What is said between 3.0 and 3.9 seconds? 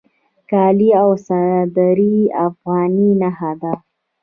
نښه ده